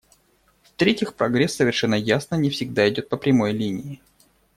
[0.63, 4.01] В-третьих, прогресс, совершенно ясно, не всегда идет по прямой линии.